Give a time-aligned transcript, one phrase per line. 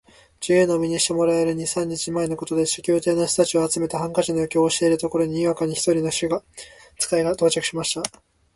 [0.41, 2.91] 自由の身にしてもらえる二三日前のことでした。
[2.91, 6.41] 宮廷の人たちを集めて、ハンカチの余興をしているところへ、にわかに一人の使が
[7.33, 8.21] 到着しました。